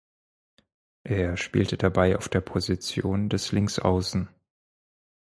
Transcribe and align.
Er 1.03 1.37
spielte 1.37 1.77
dabei 1.77 2.17
auf 2.17 2.27
der 2.27 2.41
Position 2.41 3.29
des 3.29 3.51
Linksaußen. 3.51 4.29